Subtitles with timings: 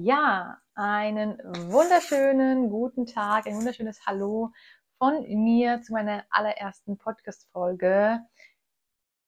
[0.00, 1.38] Ja, einen
[1.72, 4.52] wunderschönen guten Tag, ein wunderschönes Hallo
[4.98, 8.20] von mir zu meiner allerersten Podcast-Folge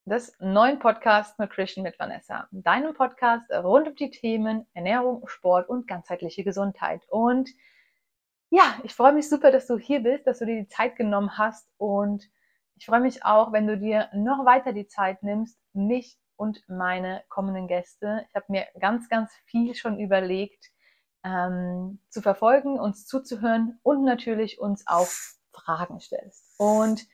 [0.04, 2.46] des neuen Podcasts Nutrition mit Vanessa.
[2.52, 7.02] Deinem Podcast rund um die Themen Ernährung, Sport und ganzheitliche Gesundheit.
[7.08, 7.50] Und
[8.50, 11.36] ja, ich freue mich super, dass du hier bist, dass du dir die Zeit genommen
[11.36, 12.30] hast und
[12.76, 17.22] ich freue mich auch, wenn du dir noch weiter die Zeit nimmst, mich und meine
[17.28, 18.24] kommenden Gäste.
[18.28, 20.70] Ich habe mir ganz, ganz viel schon überlegt,
[21.22, 25.10] ähm, zu verfolgen, uns zuzuhören und natürlich uns auch
[25.52, 26.58] Fragen stellst.
[26.58, 27.06] Und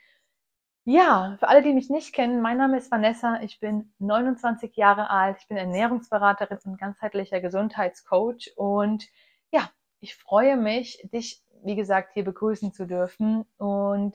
[0.84, 5.10] ja, für alle, die mich nicht kennen, mein Name ist Vanessa, ich bin 29 Jahre
[5.10, 9.09] alt, ich bin Ernährungsberaterin und ganzheitlicher Gesundheitscoach und
[9.51, 9.68] ja,
[9.98, 14.15] ich freue mich, dich, wie gesagt, hier begrüßen zu dürfen und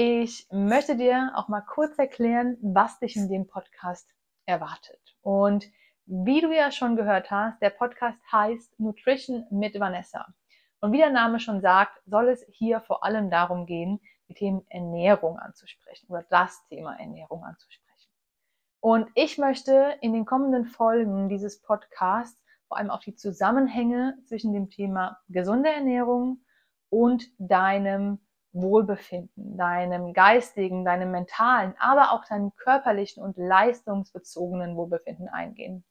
[0.00, 4.08] ich möchte dir auch mal kurz erklären, was dich in dem Podcast
[4.46, 5.00] erwartet.
[5.22, 5.68] Und
[6.06, 10.32] wie du ja schon gehört hast, der Podcast heißt Nutrition mit Vanessa.
[10.80, 14.64] Und wie der Name schon sagt, soll es hier vor allem darum gehen, die Themen
[14.68, 18.12] Ernährung anzusprechen oder das Thema Ernährung anzusprechen.
[18.78, 24.52] Und ich möchte in den kommenden Folgen dieses Podcasts vor allem auf die Zusammenhänge zwischen
[24.52, 26.44] dem Thema gesunde Ernährung
[26.88, 28.20] und deinem
[28.52, 35.84] Wohlbefinden, deinem geistigen, deinem mentalen, aber auch deinem körperlichen und leistungsbezogenen Wohlbefinden eingehen.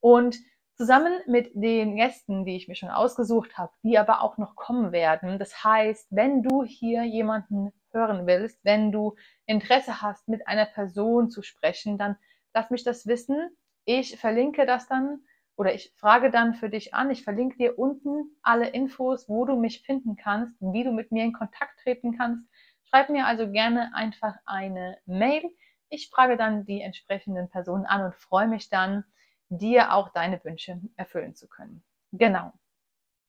[0.00, 0.36] Und
[0.74, 4.92] zusammen mit den Gästen, die ich mir schon ausgesucht habe, die aber auch noch kommen
[4.92, 10.66] werden, das heißt, wenn du hier jemanden hören willst, wenn du Interesse hast, mit einer
[10.66, 12.16] Person zu sprechen, dann
[12.52, 13.56] lass mich das wissen.
[13.84, 15.20] Ich verlinke das dann
[15.56, 17.10] oder ich frage dann für dich an.
[17.10, 21.24] Ich verlinke dir unten alle Infos, wo du mich finden kannst, wie du mit mir
[21.24, 22.46] in Kontakt treten kannst.
[22.84, 25.42] Schreib mir also gerne einfach eine Mail.
[25.88, 29.04] Ich frage dann die entsprechenden Personen an und freue mich dann,
[29.48, 31.84] dir auch deine Wünsche erfüllen zu können.
[32.12, 32.52] Genau.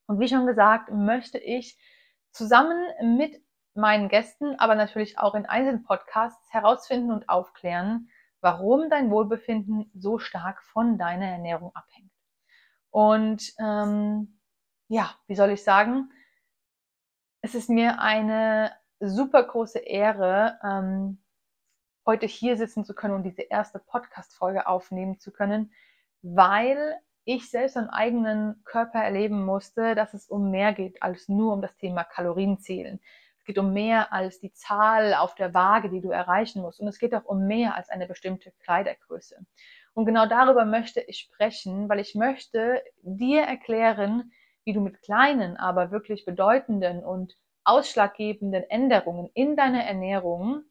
[0.07, 1.77] Und wie schon gesagt, möchte ich
[2.31, 2.77] zusammen
[3.17, 3.41] mit
[3.73, 8.09] meinen Gästen, aber natürlich auch in einzelnen Podcasts herausfinden und aufklären,
[8.41, 12.11] warum dein Wohlbefinden so stark von deiner Ernährung abhängt.
[12.97, 14.39] Und ähm,
[14.87, 16.09] ja, wie soll ich sagen,
[17.41, 21.21] es ist mir eine super große Ehre, ähm,
[22.07, 25.71] heute hier sitzen zu können und diese erste Podcast-Folge aufnehmen zu können,
[26.23, 31.53] weil ich selbst am eigenen Körper erleben musste, dass es um mehr geht als nur
[31.53, 32.99] um das Thema Kalorienzählen.
[33.37, 36.79] Es geht um mehr als die Zahl auf der Waage, die du erreichen musst.
[36.79, 39.45] Und es geht auch um mehr als eine bestimmte Kleidergröße.
[39.97, 44.31] Und genau darüber möchte ich sprechen, weil ich möchte dir erklären,
[44.63, 50.61] wie du mit kleinen, aber wirklich bedeutenden und ausschlaggebenden Änderungen in deiner Ernährung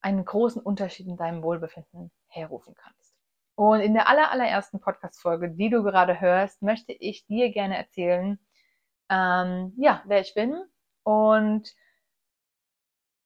[0.00, 3.14] einen großen Unterschied in deinem Wohlbefinden herrufen kannst.
[3.54, 8.40] Und in der aller, allerersten Podcast-Folge, die du gerade hörst, möchte ich dir gerne erzählen,
[9.10, 10.60] ähm, ja, wer ich bin
[11.04, 11.72] und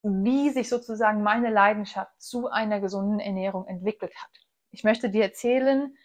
[0.03, 4.52] wie sich sozusagen meine Leidenschaft zu einer gesunden Ernährung entwickelt hat.
[4.72, 5.97] Ich möchte dir erzählen,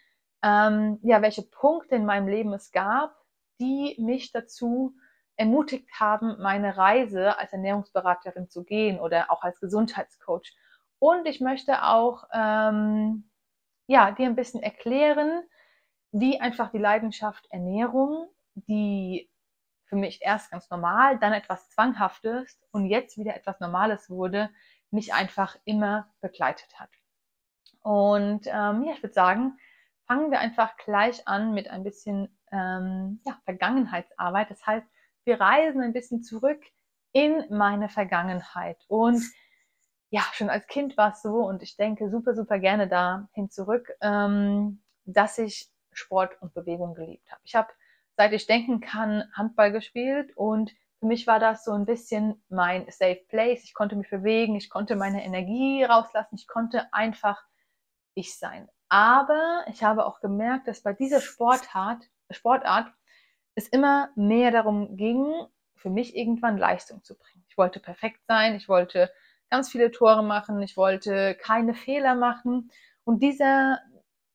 [0.44, 3.16] ähm, ja, welche Punkte in meinem Leben es gab,
[3.60, 4.96] die mich dazu
[5.38, 10.56] ermutigt haben, meine Reise als Ernährungsberaterin zu gehen oder auch als Gesundheitscoach.
[11.00, 13.30] Und ich möchte auch ähm,
[13.88, 15.44] ja, dir ein bisschen erklären,
[16.12, 19.30] wie einfach die Leidenschaft Ernährung, die
[19.86, 24.50] für mich erst ganz normal, dann etwas Zwanghaftes und jetzt wieder etwas Normales wurde,
[24.92, 26.90] mich einfach immer begleitet hat.
[27.88, 29.58] Und ähm, ja, ich würde sagen,
[30.08, 34.52] fangen wir einfach gleich an mit ein bisschen ähm, ja, Vergangenheitsarbeit.
[34.52, 34.86] Das heißt,
[35.24, 36.62] wir reisen ein bisschen zurück
[37.14, 38.84] in meine Vergangenheit.
[38.90, 39.24] Und
[40.10, 43.90] ja, schon als Kind war es so, und ich denke super, super gerne dahin zurück,
[44.02, 47.40] ähm, dass ich Sport und Bewegung geliebt habe.
[47.46, 47.70] Ich habe,
[48.18, 52.86] seit ich denken kann, Handball gespielt und für mich war das so ein bisschen mein
[52.90, 53.64] Safe Place.
[53.64, 57.42] Ich konnte mich bewegen, ich konnte meine Energie rauslassen, ich konnte einfach
[58.18, 58.68] ich sein.
[58.90, 62.88] Aber ich habe auch gemerkt, dass bei dieser Sportart, Sportart
[63.56, 65.26] es immer mehr darum ging,
[65.76, 67.46] für mich irgendwann Leistung zu bringen.
[67.48, 69.12] Ich wollte perfekt sein, ich wollte
[69.50, 72.72] ganz viele Tore machen, ich wollte keine Fehler machen.
[73.04, 73.80] Und dieser,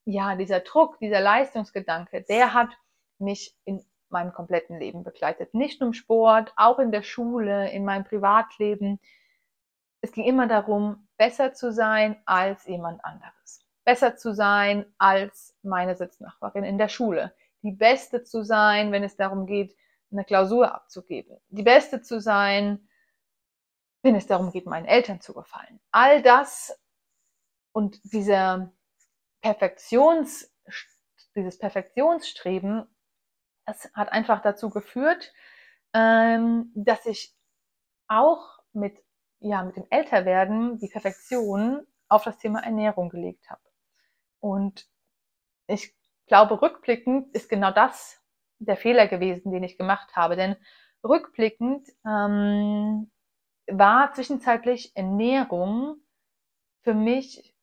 [0.04, 2.70] ja, dieser Druck, dieser Leistungsgedanke, der hat
[3.18, 5.54] mich in meinem kompletten Leben begleitet.
[5.54, 9.00] Nicht nur im Sport, auch in der Schule, in meinem Privatleben.
[10.02, 15.96] Es ging immer darum, besser zu sein als jemand anderes besser zu sein als meine
[15.96, 19.76] Sitznachbarin in der Schule, die Beste zu sein, wenn es darum geht,
[20.10, 22.88] eine Klausur abzugeben, die Beste zu sein,
[24.02, 25.80] wenn es darum geht, meinen Eltern zu gefallen.
[25.90, 26.78] All das
[27.72, 28.72] und dieser
[29.40, 30.52] Perfektions,
[31.34, 32.86] dieses Perfektionsstreben
[33.66, 35.32] das hat einfach dazu geführt,
[35.94, 37.34] ähm, dass ich
[38.08, 38.98] auch mit,
[39.40, 43.62] ja, mit dem Älterwerden die Perfektion auf das Thema Ernährung gelegt habe.
[44.42, 44.88] Und
[45.68, 45.94] ich
[46.26, 48.20] glaube, rückblickend ist genau das
[48.58, 50.36] der Fehler gewesen, den ich gemacht habe.
[50.36, 50.56] Denn
[51.04, 53.10] rückblickend ähm,
[53.66, 55.96] war zwischenzeitlich Ernährung
[56.82, 57.54] für mich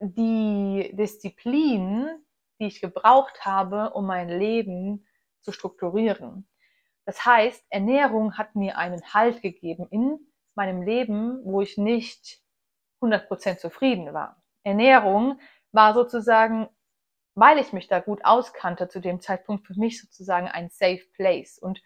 [0.00, 2.08] die Disziplin,
[2.60, 5.06] die ich gebraucht habe, um mein Leben
[5.40, 6.48] zu strukturieren.
[7.04, 10.18] Das heißt, Ernährung hat mir einen Halt gegeben in
[10.54, 12.40] meinem Leben, wo ich nicht
[13.00, 14.41] 100% zufrieden war.
[14.64, 15.40] Ernährung
[15.72, 16.68] war sozusagen,
[17.34, 21.58] weil ich mich da gut auskannte zu dem Zeitpunkt, für mich sozusagen ein Safe Place.
[21.58, 21.82] Und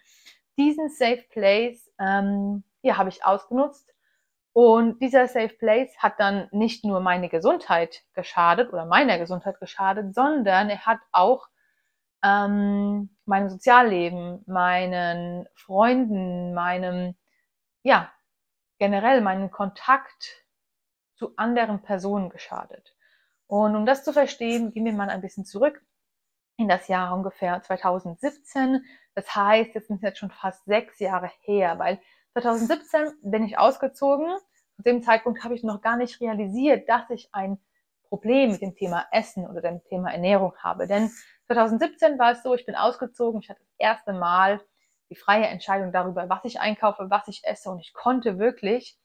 [0.58, 3.92] diesen Safe Place ähm, ja, habe ich ausgenutzt.
[4.52, 10.14] Und dieser Safe Place hat dann nicht nur meine Gesundheit geschadet oder meiner Gesundheit geschadet,
[10.14, 11.48] sondern er hat auch
[12.24, 17.16] ähm, meinem Sozialleben, meinen Freunden, meinem,
[17.82, 18.10] ja,
[18.78, 20.45] generell meinen Kontakt
[21.16, 22.94] zu anderen Personen geschadet.
[23.46, 25.82] Und um das zu verstehen, gehen wir mal ein bisschen zurück
[26.56, 28.84] in das Jahr ungefähr 2017.
[29.14, 32.00] Das heißt, jetzt sind jetzt schon fast sechs Jahre her, weil
[32.32, 34.26] 2017 bin ich ausgezogen.
[34.76, 37.58] Zu dem Zeitpunkt habe ich noch gar nicht realisiert, dass ich ein
[38.08, 40.86] Problem mit dem Thema Essen oder dem Thema Ernährung habe.
[40.86, 41.10] Denn
[41.46, 44.60] 2017 war es so, ich bin ausgezogen, ich hatte das erste Mal
[45.10, 48.98] die freie Entscheidung darüber, was ich einkaufe, was ich esse und ich konnte wirklich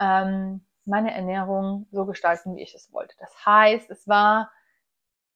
[0.00, 3.16] ähm, meine Ernährung so gestalten, wie ich es wollte.
[3.18, 4.50] Das heißt, es war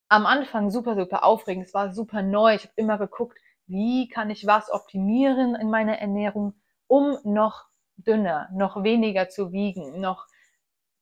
[0.08, 2.54] am Anfang super, super aufregend, es war super neu.
[2.54, 6.54] Ich habe immer geguckt, wie kann ich was optimieren in meiner Ernährung,
[6.86, 7.66] um noch
[7.96, 10.26] dünner, noch weniger zu wiegen, noch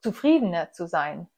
[0.01, 1.29] zufriedener zu sein.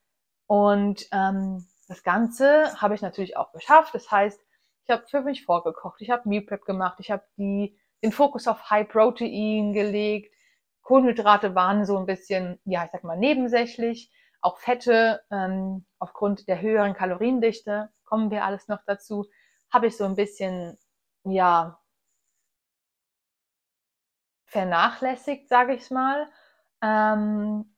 [0.47, 3.95] Und ähm, das Ganze habe ich natürlich auch geschafft.
[3.95, 4.41] Das heißt,
[4.85, 8.71] ich habe für mich vorgekocht, ich habe Meal Prep gemacht, ich habe den Fokus auf
[8.71, 10.35] High Protein gelegt.
[10.91, 14.11] Kohlenhydrate waren so ein bisschen, ja, ich sag mal, nebensächlich.
[14.41, 19.25] Auch Fette, ähm, aufgrund der höheren Kaloriendichte, kommen wir alles noch dazu,
[19.73, 20.77] habe ich so ein bisschen,
[21.23, 21.79] ja,
[24.47, 26.27] vernachlässigt, sage ich mal.
[26.83, 27.77] Ähm,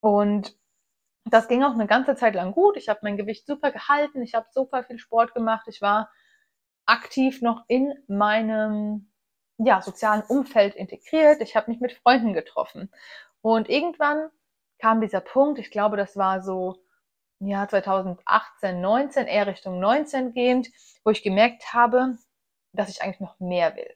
[0.00, 0.56] und
[1.26, 2.78] das ging auch eine ganze Zeit lang gut.
[2.78, 4.22] Ich habe mein Gewicht super gehalten.
[4.22, 5.66] Ich habe super viel Sport gemacht.
[5.68, 6.10] Ich war
[6.86, 9.09] aktiv noch in meinem
[9.64, 11.40] ja, sozialen Umfeld integriert.
[11.42, 12.90] Ich habe mich mit Freunden getroffen.
[13.42, 14.30] Und irgendwann
[14.78, 16.76] kam dieser Punkt, ich glaube, das war so
[17.40, 20.68] ja, 2018, 19, eher Richtung 19 gehend,
[21.04, 22.16] wo ich gemerkt habe,
[22.72, 23.94] dass ich eigentlich noch mehr will.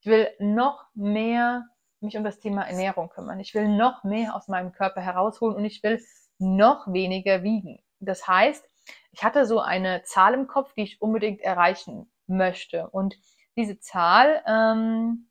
[0.00, 1.64] Ich will noch mehr
[2.00, 3.38] mich um das Thema Ernährung kümmern.
[3.38, 6.02] Ich will noch mehr aus meinem Körper herausholen und ich will
[6.38, 7.80] noch weniger wiegen.
[8.00, 8.68] Das heißt,
[9.12, 12.88] ich hatte so eine Zahl im Kopf, die ich unbedingt erreichen möchte.
[12.90, 13.16] Und
[13.56, 15.28] diese Zahl, ähm,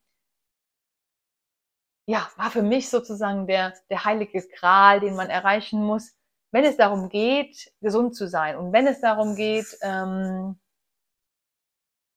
[2.07, 6.15] ja, war für mich sozusagen der, der heilige Gral, den man erreichen muss,
[6.51, 10.59] wenn es darum geht, gesund zu sein und wenn es darum geht, ähm,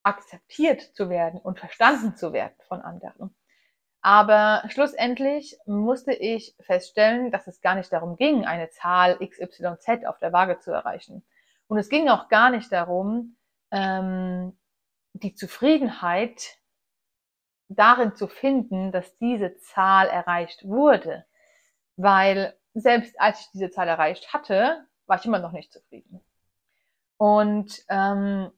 [0.03, 3.35] akzeptiert zu werden und verstanden zu werden von anderen.
[4.03, 10.19] Aber schlussendlich musste ich feststellen, dass es gar nicht darum ging, eine Zahl XYZ auf
[10.19, 11.25] der Waage zu erreichen.
[11.69, 13.37] Und es ging auch gar nicht darum,
[13.71, 14.59] ähm,
[15.15, 16.59] die Zufriedenheit
[17.69, 21.25] darin zu finden, dass diese Zahl erreicht wurde.
[21.97, 26.21] Weil selbst als ich diese Zahl erreicht hatte, war ich immer noch nicht zufrieden.
[27.17, 28.51] Und ähm,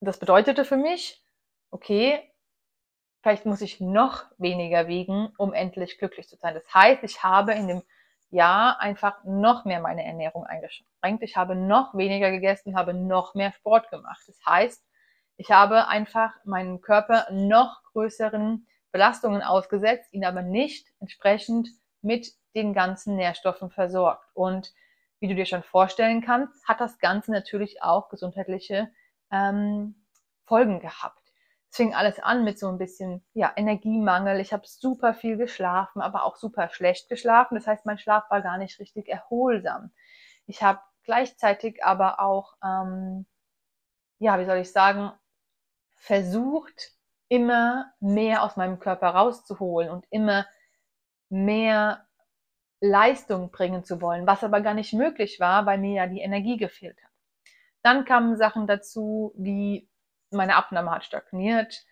[0.00, 1.22] das bedeutete für mich,
[1.70, 2.32] okay,
[3.20, 6.54] vielleicht muss ich noch weniger wiegen, um endlich glücklich zu sein.
[6.54, 7.82] Das heißt, ich habe in dem
[8.30, 11.22] Jahr einfach noch mehr meine Ernährung eingeschränkt.
[11.22, 14.22] Ich habe noch weniger gegessen, habe noch mehr Sport gemacht.
[14.26, 14.82] Das heißt,
[15.38, 21.68] ich habe einfach meinen Körper noch größeren Belastungen ausgesetzt, ihn aber nicht entsprechend
[22.02, 24.26] mit den ganzen Nährstoffen versorgt.
[24.34, 24.74] Und
[25.20, 28.90] wie du dir schon vorstellen kannst, hat das Ganze natürlich auch gesundheitliche
[29.30, 29.94] ähm,
[30.44, 31.22] Folgen gehabt.
[31.70, 34.40] Es fing alles an mit so ein bisschen ja, Energiemangel.
[34.40, 37.54] Ich habe super viel geschlafen, aber auch super schlecht geschlafen.
[37.54, 39.92] Das heißt, mein Schlaf war gar nicht richtig erholsam.
[40.46, 43.26] Ich habe gleichzeitig aber auch, ähm,
[44.18, 45.12] ja, wie soll ich sagen,
[45.98, 46.92] versucht,
[47.28, 50.46] immer mehr aus meinem Körper rauszuholen und immer
[51.28, 52.06] mehr
[52.80, 56.56] Leistung bringen zu wollen, was aber gar nicht möglich war, weil mir ja die Energie
[56.56, 57.10] gefehlt hat.
[57.82, 59.88] Dann kamen Sachen dazu, wie
[60.30, 61.84] meine Abnahme hat stagniert.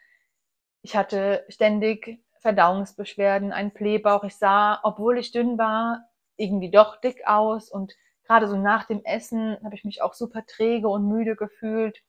[0.83, 4.25] Ich hatte ständig Verdauungsbeschwerden, einen Blähbauch.
[4.25, 7.95] Ich sah, obwohl ich dünn war, irgendwie doch dick aus und
[8.25, 12.03] gerade so nach dem Essen habe ich mich auch super träge und müde gefühlt.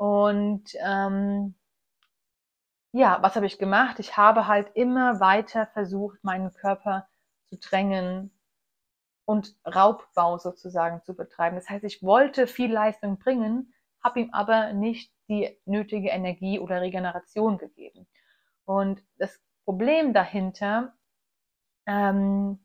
[0.00, 1.54] Und ähm,
[2.92, 3.98] ja, was habe ich gemacht?
[3.98, 7.06] Ich habe halt immer weiter versucht, meinen Körper
[7.50, 8.30] zu drängen
[9.26, 11.56] und Raubbau sozusagen zu betreiben.
[11.56, 16.80] Das heißt, ich wollte viel Leistung bringen, habe ihm aber nicht die nötige Energie oder
[16.80, 18.08] Regeneration gegeben.
[18.64, 20.94] Und das Problem dahinter
[21.84, 22.64] ähm,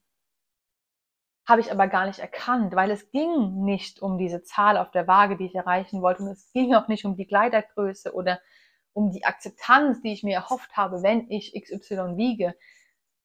[1.48, 5.08] habe ich aber gar nicht erkannt, weil es ging nicht um diese Zahl auf der
[5.08, 8.40] Waage, die ich erreichen wollte, und es ging auch nicht um die Kleidergröße oder
[8.94, 12.56] um die Akzeptanz, die ich mir erhofft habe, wenn ich XY wiege.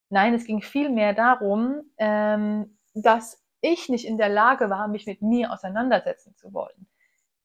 [0.09, 5.21] Nein, es ging vielmehr darum, ähm, dass ich nicht in der Lage war, mich mit
[5.21, 6.87] mir auseinandersetzen zu wollen.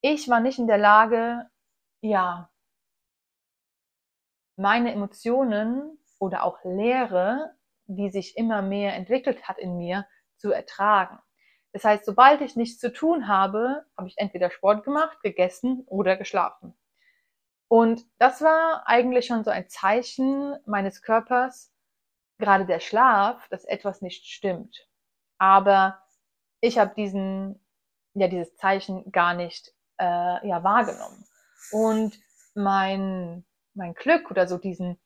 [0.00, 1.46] Ich war nicht in der Lage,
[2.00, 2.50] ja,
[4.56, 7.54] meine Emotionen oder auch Leere,
[7.86, 10.06] die sich immer mehr entwickelt hat in mir,
[10.38, 11.18] zu ertragen.
[11.72, 16.16] Das heißt, sobald ich nichts zu tun habe, habe ich entweder Sport gemacht, gegessen oder
[16.16, 16.74] geschlafen.
[17.68, 21.72] Und das war eigentlich schon so ein Zeichen meines Körpers,
[22.38, 24.88] gerade der Schlaf, dass etwas nicht stimmt.
[25.38, 26.02] Aber
[26.60, 27.60] ich habe diesen,
[28.14, 31.24] ja, dieses Zeichen gar nicht äh, ja, wahrgenommen.
[31.72, 32.18] Und
[32.54, 34.98] mein, mein Glück oder so diesen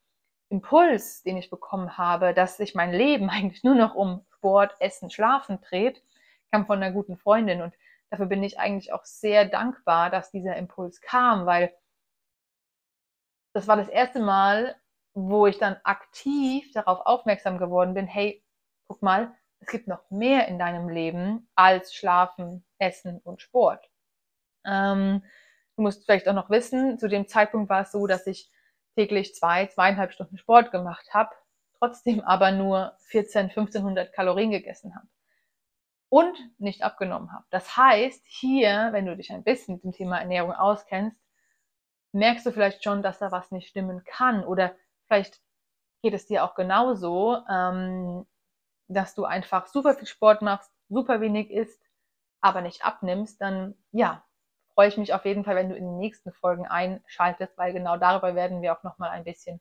[0.50, 5.10] Impuls, den ich bekommen habe, dass sich mein Leben eigentlich nur noch um Sport, Essen,
[5.10, 6.02] Schlafen dreht,
[6.50, 7.60] kam von einer guten Freundin.
[7.60, 7.74] Und
[8.08, 11.74] dafür bin ich eigentlich auch sehr dankbar, dass dieser Impuls kam, weil
[13.52, 14.76] das war das erste Mal,
[15.12, 18.42] wo ich dann aktiv darauf aufmerksam geworden bin, hey,
[18.88, 23.90] guck mal, es gibt noch mehr in deinem Leben als Schlafen, Essen und Sport.
[24.64, 25.22] Ähm,
[25.76, 28.50] du musst vielleicht auch noch wissen, zu dem Zeitpunkt war es so, dass ich
[28.96, 31.30] täglich zwei, zweieinhalb Stunden Sport gemacht habe,
[31.80, 35.08] trotzdem aber nur 14, 1500 Kalorien gegessen habe
[36.10, 37.44] und nicht abgenommen habe.
[37.50, 41.16] Das heißt, hier, wenn du dich ein bisschen mit dem Thema Ernährung auskennst,
[42.12, 44.74] merkst du vielleicht schon, dass da was nicht stimmen kann oder
[45.06, 45.40] vielleicht
[46.02, 48.26] geht es dir auch genauso, ähm,
[48.88, 51.80] dass du einfach super viel Sport machst, super wenig isst,
[52.40, 54.24] aber nicht abnimmst, dann ja,
[54.74, 57.96] freue ich mich auf jeden Fall, wenn du in den nächsten Folgen einschaltest, weil genau
[57.96, 59.60] darüber werden wir auch nochmal ein bisschen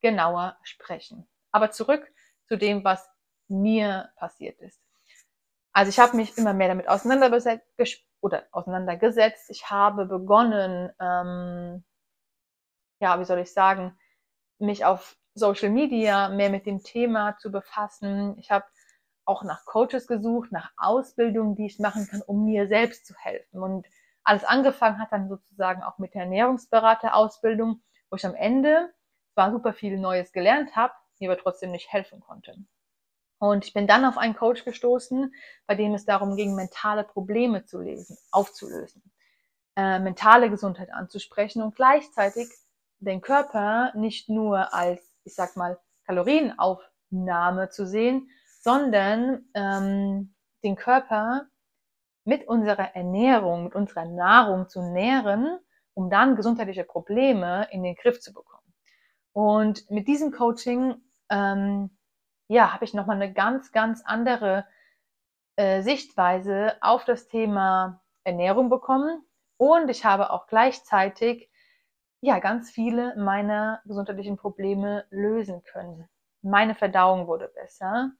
[0.00, 1.28] genauer sprechen.
[1.52, 2.12] Aber zurück
[2.46, 3.08] zu dem, was
[3.48, 4.80] mir passiert ist.
[5.72, 7.66] Also ich habe mich immer mehr damit auseinandergesetzt
[8.20, 9.50] oder auseinandergesetzt.
[9.50, 11.84] Ich habe begonnen, ähm,
[13.00, 13.96] ja, wie soll ich sagen,
[14.58, 18.36] mich auf Social Media mehr mit dem Thema zu befassen.
[18.38, 18.64] Ich habe
[19.24, 23.62] auch nach Coaches gesucht, nach Ausbildungen, die ich machen kann, um mir selbst zu helfen.
[23.62, 23.86] Und
[24.24, 27.80] alles angefangen hat dann sozusagen auch mit der Ernährungsberaterausbildung,
[28.10, 28.92] wo ich am Ende
[29.34, 32.56] zwar super viel Neues gelernt habe, mir aber trotzdem nicht helfen konnte.
[33.38, 35.32] Und ich bin dann auf einen Coach gestoßen,
[35.66, 39.02] bei dem es darum ging, mentale Probleme zu lesen, aufzulösen,
[39.76, 42.48] äh, mentale Gesundheit anzusprechen und gleichzeitig
[42.98, 51.46] den Körper nicht nur als, ich sag mal, Kalorienaufnahme zu sehen, sondern ähm, den Körper
[52.24, 55.58] mit unserer Ernährung, mit unserer Nahrung zu nähren,
[55.94, 58.74] um dann gesundheitliche Probleme in den Griff zu bekommen.
[59.32, 60.94] Und mit diesem Coaching,
[61.30, 61.90] ähm,
[62.48, 64.66] ja, habe ich nochmal eine ganz, ganz andere
[65.56, 69.22] äh, Sichtweise auf das Thema Ernährung bekommen.
[69.56, 71.50] Und ich habe auch gleichzeitig
[72.20, 76.08] ja, ganz viele meiner gesundheitlichen Probleme lösen können.
[76.42, 78.12] Meine Verdauung wurde besser.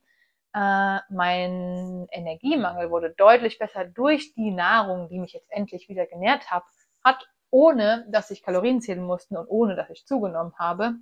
[0.55, 6.51] Äh, mein Energiemangel wurde deutlich besser durch die Nahrung, die mich jetzt endlich wieder genährt
[6.51, 6.65] hab,
[7.05, 10.95] hat, ohne dass ich Kalorien zählen musste und ohne dass ich zugenommen habe.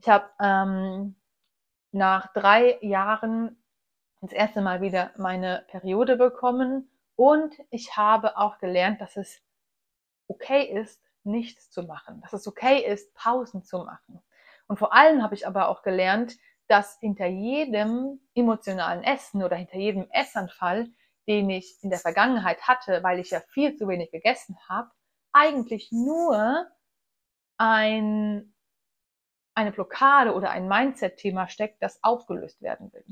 [0.00, 1.16] Ich habe ähm,
[1.92, 3.62] nach drei Jahren
[4.20, 9.40] das erste Mal wieder meine Periode bekommen und ich habe auch gelernt, dass es
[10.28, 14.22] okay ist, nichts zu machen, dass es okay ist, Pausen zu machen.
[14.66, 16.36] Und vor allem habe ich aber auch gelernt,
[16.68, 20.88] dass hinter jedem emotionalen Essen oder hinter jedem Essanfall,
[21.26, 24.90] den ich in der Vergangenheit hatte, weil ich ja viel zu wenig gegessen habe,
[25.32, 26.66] eigentlich nur
[27.56, 28.54] ein,
[29.58, 33.04] eine Blockade oder ein Mindset-Thema steckt, das aufgelöst werden will.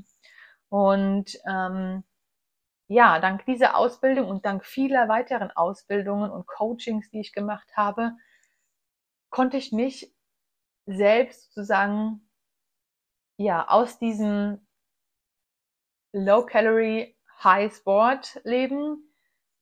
[0.69, 2.05] Und ähm,
[2.87, 8.13] ja, dank dieser Ausbildung und dank vieler weiteren Ausbildungen und Coachings, die ich gemacht habe,
[9.29, 10.15] konnte ich mich
[10.87, 12.29] selbst sozusagen
[13.37, 14.65] ja aus diesem
[16.13, 19.13] Low Calorie High Sport Leben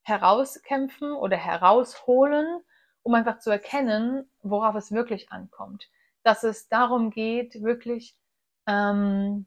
[0.03, 2.61] herauskämpfen oder herausholen,
[3.01, 5.89] um einfach zu erkennen, worauf es wirklich ankommt.
[6.25, 8.17] Dass es darum geht, wirklich
[8.67, 9.45] ähm,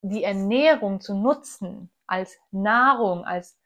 [0.00, 3.58] die Ernährung zu nutzen als Nahrung, als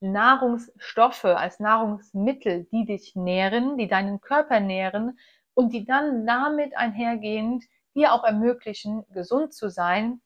[0.00, 5.18] Nahrungsstoffe, als Nahrungsmittel, die dich nähren, die deinen Körper nähren
[5.54, 7.64] und die dann damit einhergehend
[7.94, 10.20] dir auch ermöglichen, gesund zu sein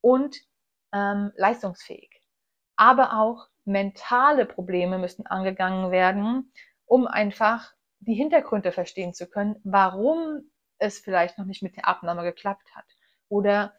[0.00, 0.36] und
[0.92, 2.22] ähm, leistungsfähig.
[2.76, 6.52] Aber auch mentale Probleme müssen angegangen werden,
[6.84, 10.48] um einfach die Hintergründe verstehen zu können, warum
[10.78, 12.86] es vielleicht noch nicht mit der Abnahme geklappt hat
[13.28, 13.74] oder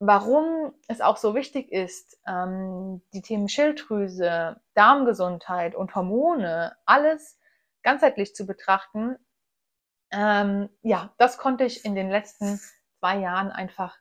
[0.00, 7.38] warum es auch so wichtig ist, ähm, die Themen Schilddrüse, Darmgesundheit und Hormone, alles
[7.82, 9.16] ganzheitlich zu betrachten.
[10.10, 12.58] Ähm, ja, das konnte ich in den letzten
[12.98, 13.96] zwei Jahren einfach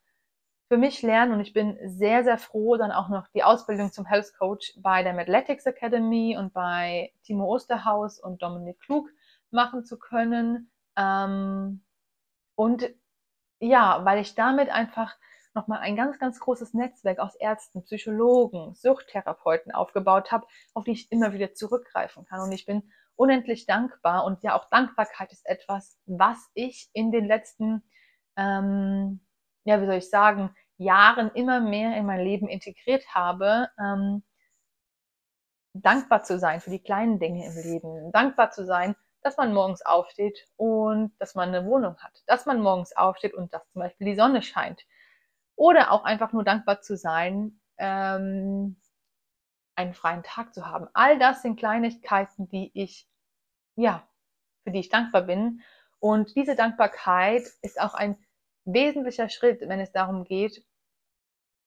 [0.69, 4.05] für mich lernen und ich bin sehr, sehr froh, dann auch noch die Ausbildung zum
[4.05, 9.09] Health Coach bei der Medletics Academy und bei Timo Osterhaus und Dominik Klug
[9.51, 10.71] machen zu können.
[10.99, 11.83] Ähm,
[12.55, 12.89] und
[13.59, 15.15] ja, weil ich damit einfach
[15.53, 21.11] nochmal ein ganz, ganz großes Netzwerk aus Ärzten, Psychologen, Suchttherapeuten aufgebaut habe, auf die ich
[21.11, 22.41] immer wieder zurückgreifen kann.
[22.41, 24.25] Und ich bin unendlich dankbar.
[24.25, 27.83] Und ja, auch Dankbarkeit ist etwas, was ich in den letzten
[28.37, 29.21] ähm,
[29.65, 34.23] ja, wie soll ich sagen, Jahren immer mehr in mein Leben integriert habe, ähm,
[35.73, 39.85] dankbar zu sein für die kleinen Dinge im Leben, dankbar zu sein, dass man morgens
[39.85, 44.07] aufsteht und dass man eine Wohnung hat, dass man morgens aufsteht und dass zum Beispiel
[44.07, 44.85] die Sonne scheint.
[45.55, 48.77] Oder auch einfach nur dankbar zu sein, ähm,
[49.75, 50.87] einen freien Tag zu haben.
[50.93, 53.07] All das sind Kleinigkeiten, die ich,
[53.75, 54.07] ja,
[54.63, 55.61] für die ich dankbar bin.
[55.99, 58.17] Und diese Dankbarkeit ist auch ein
[58.65, 60.63] wesentlicher Schritt, wenn es darum geht,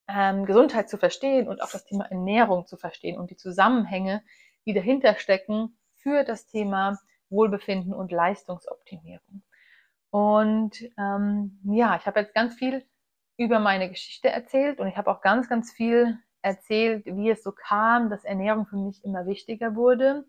[0.08, 4.22] ähm, Gesundheit zu verstehen und auch das Thema Ernährung zu verstehen und die Zusammenhänge,
[4.66, 6.98] die dahinter stecken für das Thema
[7.32, 9.42] Wohlbefinden und Leistungsoptimierung.
[10.10, 12.84] Und ähm, ja, ich habe jetzt ganz viel
[13.36, 17.52] über meine Geschichte erzählt und ich habe auch ganz, ganz viel erzählt, wie es so
[17.52, 20.26] kam, dass Ernährung für mich immer wichtiger wurde.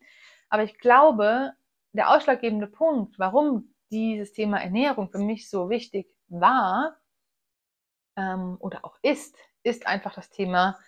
[0.49, 1.53] Aber ich glaube,
[1.91, 6.97] der ausschlaggebende Punkt, warum dieses Thema Ernährung für mich so wichtig war
[8.15, 10.79] ähm, oder auch ist, ist einfach das Thema,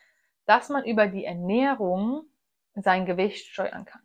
[0.45, 2.25] dass man über die Ernährung
[2.75, 4.01] sein Gewicht steuern kann.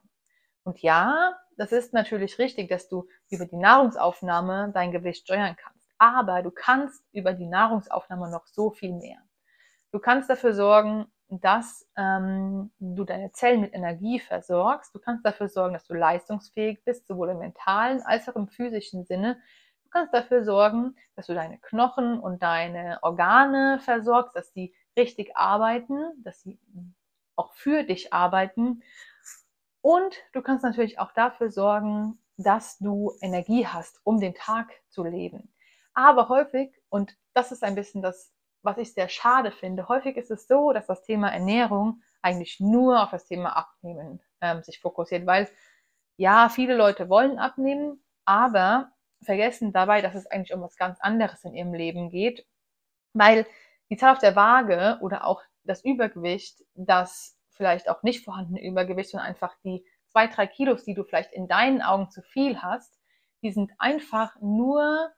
[0.63, 5.87] Und ja, das ist natürlich richtig, dass du über die Nahrungsaufnahme dein Gewicht steuern kannst.
[5.99, 9.19] Aber du kannst über die Nahrungsaufnahme noch so viel mehr.
[9.93, 14.95] Du kannst dafür sorgen, dass ähm, du deine Zellen mit Energie versorgst.
[14.95, 19.05] Du kannst dafür sorgen, dass du leistungsfähig bist, sowohl im mentalen als auch im physischen
[19.05, 19.39] Sinne.
[19.85, 25.37] Du kannst dafür sorgen, dass du deine Knochen und deine Organe versorgst, dass die richtig
[25.37, 26.59] arbeiten, dass sie
[27.37, 28.83] auch für dich arbeiten.
[29.83, 35.05] Und du kannst natürlich auch dafür sorgen, dass du Energie hast, um den Tag zu
[35.05, 35.53] leben.
[35.95, 40.31] Aber häufig, und das ist ein bisschen das, was ich sehr schade finde, häufig ist
[40.31, 45.27] es so, dass das Thema Ernährung eigentlich nur auf das Thema Abnehmen ähm, sich fokussiert,
[45.27, 45.49] weil
[46.17, 51.45] ja, viele Leute wollen abnehmen, aber vergessen dabei, dass es eigentlich um was ganz anderes
[51.45, 52.47] in ihrem Leben geht,
[53.15, 53.47] weil
[53.91, 59.11] die Zahl auf der Waage oder auch das Übergewicht, das vielleicht auch nicht vorhandene Übergewicht,
[59.11, 62.99] sondern einfach die zwei, drei Kilos, die du vielleicht in deinen Augen zu viel hast,
[63.43, 65.13] die sind einfach nur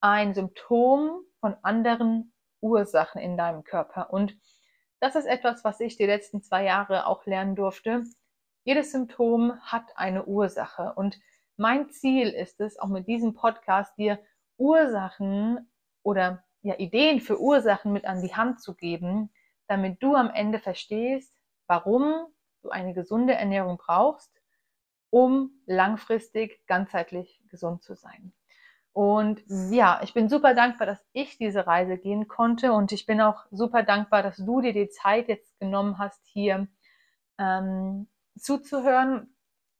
[0.00, 4.12] ein Symptom von anderen Ursachen in deinem Körper.
[4.12, 4.36] Und
[4.98, 8.02] das ist etwas, was ich die letzten zwei Jahre auch lernen durfte.
[8.64, 10.94] Jedes Symptom hat eine Ursache.
[10.96, 11.20] Und
[11.56, 14.18] mein Ziel ist es, auch mit diesem Podcast dir
[14.56, 15.70] Ursachen
[16.02, 19.32] oder ja, Ideen für Ursachen mit an die Hand zu geben,
[19.68, 21.37] damit du am Ende verstehst,
[21.68, 22.26] warum
[22.62, 24.32] du eine gesunde Ernährung brauchst,
[25.10, 28.32] um langfristig ganzheitlich gesund zu sein.
[28.92, 33.20] Und ja, ich bin super dankbar, dass ich diese Reise gehen konnte und ich bin
[33.20, 36.66] auch super dankbar, dass du dir die Zeit jetzt genommen hast, hier
[37.38, 39.32] ähm, zuzuhören,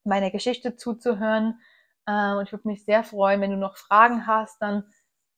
[0.05, 1.59] meine Geschichte zuzuhören.
[2.05, 4.85] Äh, und ich würde mich sehr freuen, wenn du noch Fragen hast, dann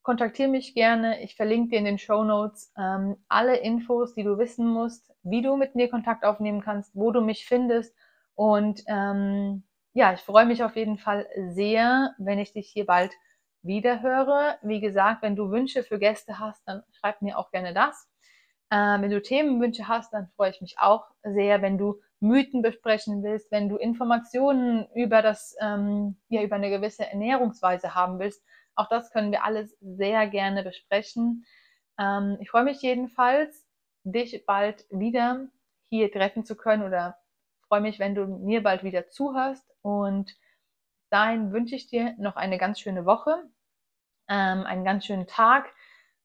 [0.03, 1.21] kontaktiere mich gerne.
[1.23, 5.41] Ich verlinke dir in den Show Notes ähm, alle Infos, die du wissen musst, wie
[5.41, 7.95] du mit mir Kontakt aufnehmen kannst, wo du mich findest.
[8.35, 13.13] Und ähm, ja, ich freue mich auf jeden Fall sehr, wenn ich dich hier bald
[13.61, 14.57] wieder höre.
[14.61, 18.09] Wie gesagt, wenn du Wünsche für Gäste hast, dann schreib mir auch gerne das.
[18.69, 23.23] Äh, wenn du Themenwünsche hast, dann freue ich mich auch sehr, wenn du Mythen besprechen
[23.23, 28.43] willst, wenn du Informationen über das, ähm, ja, über eine gewisse Ernährungsweise haben willst,
[28.75, 31.45] auch das können wir alles sehr gerne besprechen.
[31.99, 33.67] Ähm, ich freue mich jedenfalls,
[34.03, 35.47] dich bald wieder
[35.89, 37.17] hier treffen zu können oder
[37.67, 40.35] freue mich, wenn du mir bald wieder zuhörst und
[41.09, 43.43] dahin wünsche ich dir noch eine ganz schöne Woche,
[44.27, 45.71] ähm, einen ganz schönen Tag,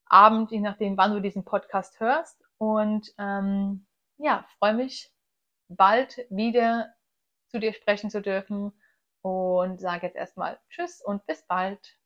[0.09, 3.87] Abend, je nachdem, wann du diesen Podcast hörst und ähm,
[4.19, 5.11] ja, freue mich
[5.69, 6.95] bald wieder
[7.49, 8.73] zu dir sprechen zu dürfen
[9.23, 11.99] und sage jetzt erstmal Tschüss und bis bald.